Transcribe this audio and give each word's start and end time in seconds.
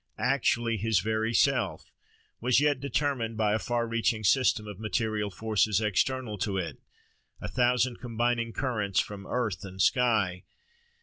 actually 0.17 0.77
his 0.77 0.97
very 0.99 1.31
self—was 1.31 2.59
yet 2.59 2.79
determined 2.79 3.37
by 3.37 3.53
a 3.53 3.59
far 3.59 3.85
reaching 3.87 4.23
system 4.23 4.67
of 4.67 4.79
material 4.79 5.29
forces 5.29 5.79
external 5.79 6.39
to 6.39 6.57
it, 6.57 6.79
a 7.39 7.47
thousand 7.47 7.99
combining 7.99 8.51
currents 8.51 8.99
from 8.99 9.27
earth 9.27 9.63
and 9.63 9.79
sky. 9.79 10.43